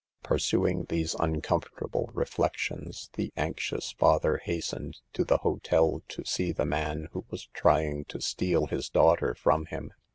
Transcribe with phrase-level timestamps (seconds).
[0.23, 7.07] Pursuing these uncomfortable reflections, the anxious father hastened to the hotel to see the man
[7.11, 9.93] who was trying to steal his daughter from him.